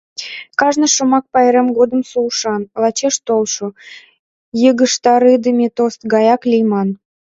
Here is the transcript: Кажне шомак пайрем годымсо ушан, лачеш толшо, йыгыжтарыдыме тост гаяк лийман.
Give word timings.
Кажне 0.59 0.87
шомак 0.95 1.25
пайрем 1.33 1.67
годымсо 1.77 2.17
ушан, 2.27 2.61
лачеш 2.81 3.15
толшо, 3.27 3.67
йыгыжтарыдыме 4.61 5.67
тост 5.77 5.99
гаяк 6.13 6.41
лийман. 6.51 6.89